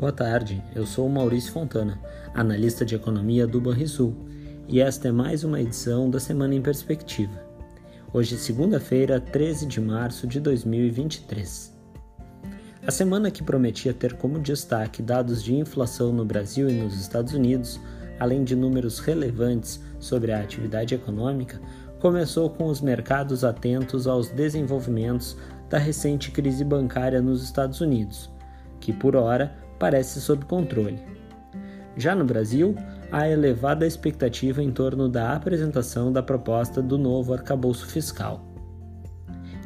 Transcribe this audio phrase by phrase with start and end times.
[0.00, 2.00] Boa tarde, eu sou Maurício Fontana,
[2.32, 4.16] analista de economia do Banrisul,
[4.66, 7.38] e esta é mais uma edição da Semana em Perspectiva.
[8.10, 11.76] Hoje, segunda-feira, 13 de março de 2023.
[12.86, 17.34] A semana que prometia ter como destaque dados de inflação no Brasil e nos Estados
[17.34, 17.78] Unidos,
[18.18, 21.60] além de números relevantes sobre a atividade econômica,
[21.98, 25.36] começou com os mercados atentos aos desenvolvimentos
[25.68, 28.30] da recente crise bancária nos Estados Unidos,
[28.80, 31.02] que por hora parece sob controle.
[31.96, 32.76] Já no Brasil,
[33.10, 38.46] há elevada expectativa em torno da apresentação da proposta do novo arcabouço fiscal.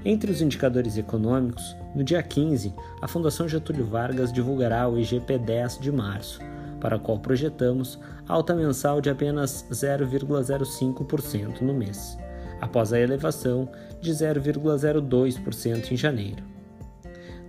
[0.04, 5.90] Entre os indicadores econômicos, no dia 15, a Fundação Getúlio Vargas divulgará o IGP-10 de
[5.90, 6.40] março,
[6.80, 12.18] para o qual projetamos alta mensal de apenas 0,05% no mês,
[12.60, 13.68] após a elevação
[14.00, 16.53] de 0,02% em janeiro.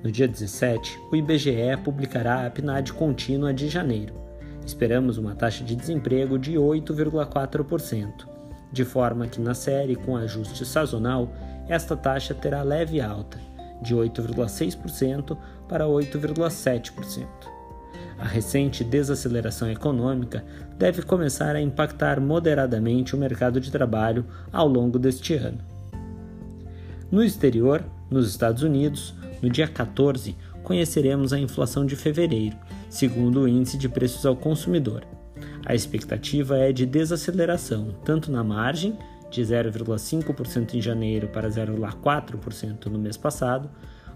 [0.06, 4.14] No dia 17, o IBGE publicará a PNAD contínua de janeiro.
[4.64, 8.28] Esperamos uma taxa de desemprego de 8,4%,
[8.72, 11.34] de forma que na série com ajuste sazonal,
[11.68, 13.40] esta taxa terá leve alta,
[13.82, 15.36] de 8,6%
[15.68, 17.26] para 8,7%.
[18.20, 20.46] A recente desaceleração econômica
[20.78, 25.58] deve começar a impactar moderadamente o mercado de trabalho ao longo deste ano.
[27.10, 32.58] No exterior, nos Estados Unidos, no dia 14, conheceremos a inflação de fevereiro,
[32.90, 35.04] segundo o Índice de Preços ao Consumidor.
[35.66, 38.98] A expectativa é de desaceleração, tanto na margem,
[39.30, 43.70] de 0,5% em janeiro para 0,4% no mês passado,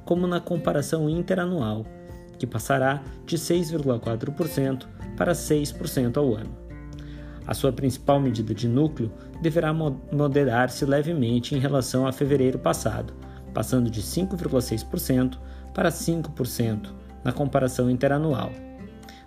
[0.05, 1.85] como na comparação interanual,
[2.37, 6.57] que passará de 6,4% para 6% ao ano.
[7.45, 13.13] A sua principal medida de núcleo deverá moderar-se levemente em relação a fevereiro passado,
[13.53, 15.37] passando de 5,6%
[15.73, 16.89] para 5%
[17.23, 18.51] na comparação interanual.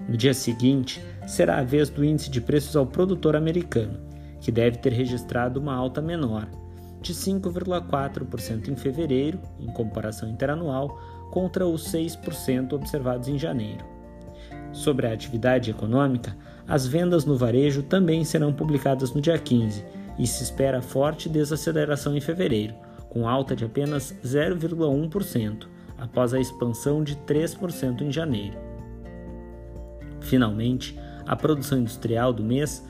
[0.09, 3.99] No dia seguinte, será a vez do índice de preços ao produtor americano,
[4.41, 6.49] que deve ter registrado uma alta menor,
[7.01, 10.99] de 5,4% em fevereiro, em comparação interanual,
[11.31, 13.85] contra os 6% observados em janeiro.
[14.73, 16.37] Sobre a atividade econômica,
[16.67, 19.85] as vendas no varejo também serão publicadas no dia 15
[20.19, 22.75] e se espera forte desaceleração em fevereiro,
[23.13, 25.67] com alta de apenas 0,1%,
[25.99, 28.57] após a expansão de 3% em janeiro.
[30.19, 32.83] Finalmente, a produção industrial do mês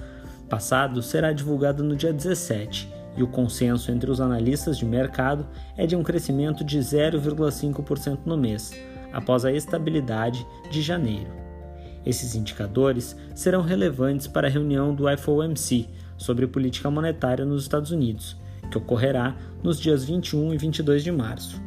[0.48, 5.44] passado será divulgada no dia 17 e o consenso entre os analistas de mercado
[5.76, 8.70] é de um crescimento de 0,5% no mês,
[9.12, 11.32] após a estabilidade de janeiro.
[12.06, 18.40] Esses indicadores serão relevantes para a reunião do FOMC sobre política monetária nos Estados Unidos,
[18.72, 21.60] que ocorrerá nos dias 21 e 22 de março.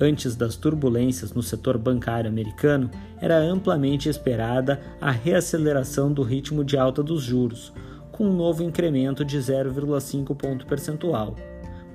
[0.00, 2.90] Antes das turbulências no setor bancário americano,
[3.20, 7.72] era amplamente esperada a reaceleração do ritmo de alta dos juros,
[8.10, 11.36] com um novo incremento de 0,5 ponto percentual.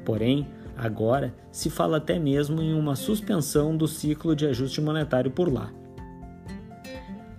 [0.05, 0.47] Porém,
[0.77, 5.71] agora se fala até mesmo em uma suspensão do ciclo de ajuste monetário por lá.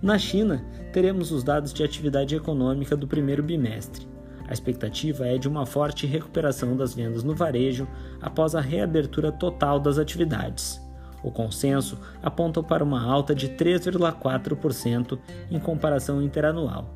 [0.01, 4.10] Na China, teremos os dados de atividade econômica do primeiro bimestre.
[4.51, 7.87] A expectativa é de uma forte recuperação das vendas no varejo
[8.21, 10.77] após a reabertura total das atividades.
[11.23, 15.17] O consenso aponta para uma alta de 3,4%
[15.49, 16.93] em comparação interanual.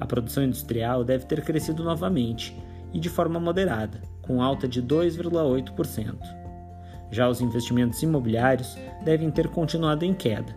[0.00, 2.56] A produção industrial deve ter crescido novamente
[2.90, 6.16] e de forma moderada, com alta de 2,8%.
[7.10, 10.56] Já os investimentos imobiliários devem ter continuado em queda,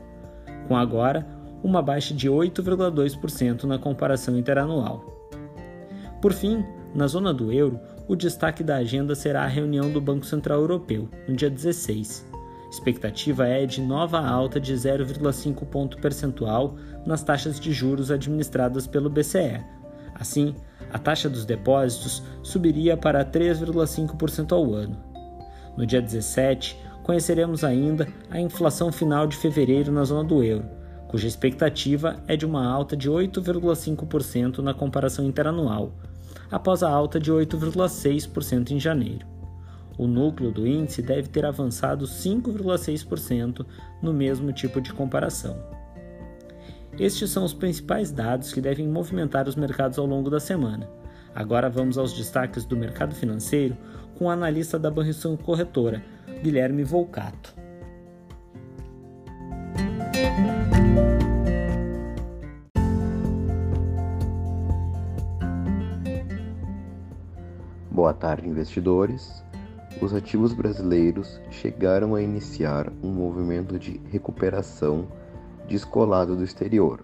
[0.70, 1.28] com agora
[1.62, 5.15] uma baixa de 8,2% na comparação interanual.
[6.26, 6.66] Por fim,
[6.96, 11.08] na zona do euro, o destaque da agenda será a reunião do Banco Central Europeu,
[11.28, 12.26] no dia 16.
[12.68, 19.08] Expectativa é de nova alta de 0,5 ponto percentual nas taxas de juros administradas pelo
[19.08, 19.64] BCE.
[20.16, 20.56] Assim,
[20.92, 24.98] a taxa dos depósitos subiria para 3,5% ao ano.
[25.78, 30.66] No dia 17, conheceremos ainda a inflação final de fevereiro na zona do euro,
[31.08, 35.94] cuja expectativa é de uma alta de 8,5% na comparação interanual,
[36.52, 39.26] após a alta de 8,6% em janeiro.
[39.98, 43.66] O núcleo do índice deve ter avançado 5,6%
[44.02, 45.58] no mesmo tipo de comparação.
[47.00, 50.90] Estes são os principais dados que devem movimentar os mercados ao longo da semana.
[51.34, 53.76] Agora vamos aos destaques do mercado financeiro
[54.18, 56.04] com o analista da Banrisul Corretora,
[56.42, 57.65] Guilherme Volcato.
[67.96, 69.42] Boa tarde, investidores.
[70.02, 75.08] Os ativos brasileiros chegaram a iniciar um movimento de recuperação
[75.66, 77.00] descolado do exterior,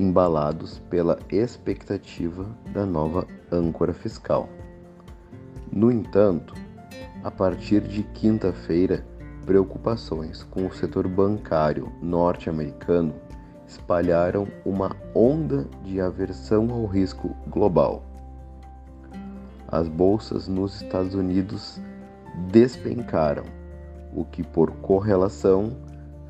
[0.00, 4.48] embalados pela expectativa da nova âncora fiscal.
[5.70, 6.52] No entanto,
[7.22, 9.06] a partir de quinta-feira,
[9.44, 13.14] preocupações com o setor bancário norte-americano
[13.68, 18.15] espalharam uma onda de aversão ao risco global.
[19.68, 21.80] As bolsas nos Estados Unidos
[22.50, 23.44] despencaram,
[24.14, 25.76] o que, por correlação,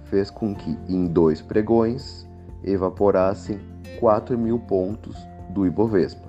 [0.05, 2.27] fez com que, em dois pregões,
[2.65, 3.61] evaporassem
[4.01, 5.17] 4 mil pontos
[5.51, 6.27] do Ibovespa.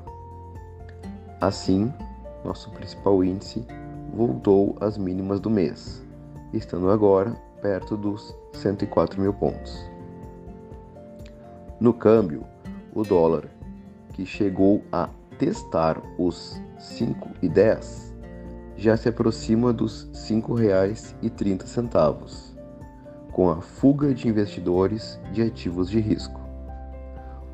[1.40, 1.94] Assim,
[2.44, 3.66] nosso principal índice
[4.14, 6.04] voltou às mínimas do mês,
[6.54, 7.32] estando agora
[7.62, 9.90] perto dos 104 mil pontos.
[11.80, 12.44] No câmbio,
[12.94, 13.46] o dólar,
[14.14, 18.14] que chegou a testar os 5,10,
[18.76, 22.56] já se aproxima dos R$ 5,30,
[23.32, 26.40] com a fuga de investidores de ativos de risco.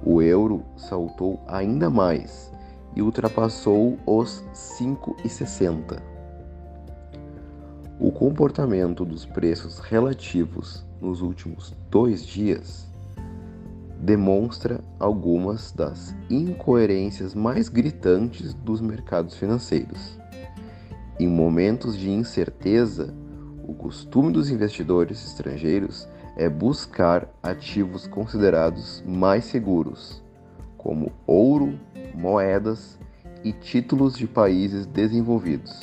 [0.05, 2.51] O euro saltou ainda mais
[2.95, 6.01] e ultrapassou os 5,60.
[7.99, 12.92] O comportamento dos preços relativos nos últimos dois dias
[14.03, 20.19] demonstra algumas das incoerências mais gritantes dos mercados financeiros.
[21.17, 23.13] Em momentos de incerteza,
[23.65, 26.05] o costume dos investidores estrangeiros
[26.35, 30.21] é buscar ativos considerados mais seguros,
[30.77, 31.79] como ouro,
[32.13, 32.99] moedas
[33.41, 35.79] e títulos de países desenvolvidos.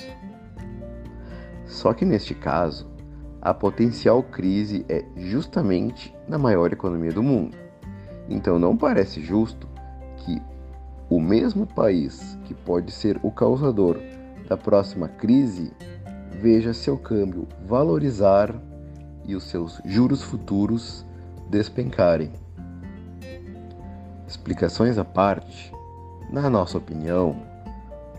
[1.65, 2.87] Só que neste caso,
[3.41, 7.70] a potencial crise é justamente na maior economia do mundo.
[8.31, 9.69] Então não parece justo
[10.19, 10.41] que
[11.11, 13.99] o mesmo país que pode ser o causador
[14.49, 15.73] da próxima crise
[16.41, 18.55] veja seu câmbio valorizar
[19.27, 21.05] e os seus juros futuros
[21.51, 22.31] despencarem.
[24.27, 25.73] Explicações à parte,
[26.31, 27.43] na nossa opinião,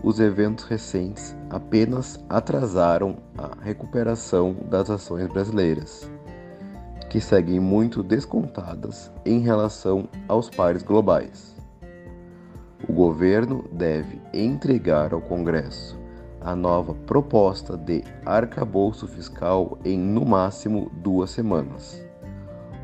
[0.04, 6.10] os eventos recentes apenas atrasaram a recuperação das ações brasileiras
[7.12, 11.54] que seguem muito descontadas em relação aos pares globais.
[12.88, 16.00] O governo deve entregar ao Congresso
[16.40, 22.02] a nova proposta de arcabouço fiscal em no máximo duas semanas,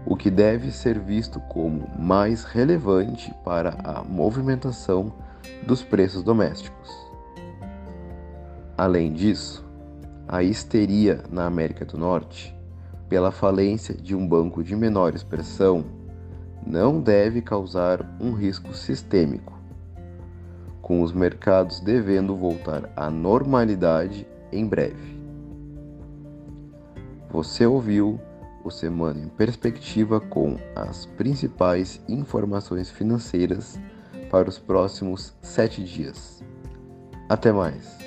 [0.05, 5.11] o que deve ser visto como mais relevante para a movimentação
[5.67, 6.95] dos preços domésticos.
[8.77, 9.67] Além disso,
[10.29, 12.58] a histeria na América do Norte
[13.09, 15.85] pela falência de um banco de menor expressão
[16.67, 19.59] não deve causar um risco sistêmico,
[20.83, 25.19] com os mercados devendo voltar à normalidade em breve.
[27.31, 28.21] Você ouviu
[28.65, 33.79] o Semana em Perspectiva com as principais informações financeiras
[34.31, 36.43] para os próximos sete dias.
[37.29, 37.99] Até mais!